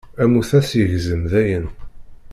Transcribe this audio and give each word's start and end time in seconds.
Ammus 0.23 0.51
ad 0.57 0.65
t-yegzem 0.65 1.23
dayen. 1.31 1.67